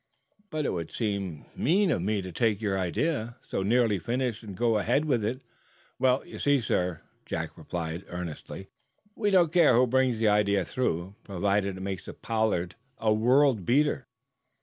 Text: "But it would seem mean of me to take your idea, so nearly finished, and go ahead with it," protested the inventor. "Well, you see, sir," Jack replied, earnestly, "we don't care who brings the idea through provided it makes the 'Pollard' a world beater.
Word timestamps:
"But 0.49 0.65
it 0.65 0.73
would 0.73 0.91
seem 0.91 1.45
mean 1.55 1.91
of 1.91 2.01
me 2.01 2.23
to 2.23 2.31
take 2.31 2.59
your 2.59 2.75
idea, 2.79 3.37
so 3.47 3.61
nearly 3.61 3.99
finished, 3.99 4.41
and 4.41 4.57
go 4.57 4.79
ahead 4.79 5.05
with 5.05 5.23
it," 5.23 5.43
protested 5.45 5.45
the 5.45 5.65
inventor. 5.67 5.95
"Well, 5.99 6.25
you 6.25 6.39
see, 6.39 6.59
sir," 6.61 7.01
Jack 7.27 7.55
replied, 7.55 8.05
earnestly, 8.07 8.69
"we 9.13 9.29
don't 9.29 9.53
care 9.53 9.75
who 9.75 9.85
brings 9.85 10.17
the 10.17 10.27
idea 10.27 10.65
through 10.65 11.13
provided 11.23 11.77
it 11.77 11.81
makes 11.81 12.05
the 12.05 12.15
'Pollard' 12.15 12.73
a 12.97 13.13
world 13.13 13.63
beater. 13.63 14.07